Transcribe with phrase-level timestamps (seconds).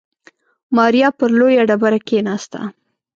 [0.75, 2.59] ماريا پر لويه ډبره کېناسته.